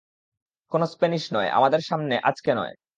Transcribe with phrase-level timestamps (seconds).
[0.71, 2.73] কোনো স্প্যানিশ নয়, আমাদের সামনে, আজকে নয়।